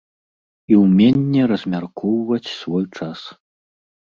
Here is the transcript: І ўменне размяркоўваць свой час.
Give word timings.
І 0.73 0.77
ўменне 0.83 1.41
размяркоўваць 1.51 2.53
свой 2.57 2.85
час. 2.97 3.19